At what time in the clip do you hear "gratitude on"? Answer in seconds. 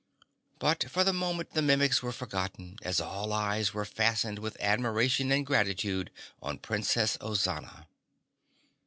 5.45-6.57